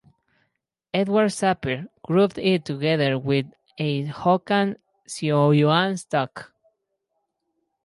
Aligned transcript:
Edward 0.95 1.29
Sapir 1.29 1.87
grouped 2.01 2.39
it 2.39 2.65
together 2.65 3.19
with 3.19 3.45
a 3.77 4.05
Hokan-Siouan 4.07 5.99
stock. 5.99 6.51